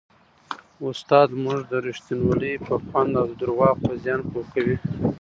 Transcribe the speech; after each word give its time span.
استاد 0.89 1.27
موږ 1.43 1.59
د 1.71 1.73
رښتینولۍ 1.87 2.53
په 2.67 2.75
خوند 2.85 3.11
او 3.19 3.25
د 3.29 3.33
درواغو 3.41 3.81
په 3.85 3.93
زیان 4.03 4.21
پوه 4.31 4.45
کوي. 4.53 4.75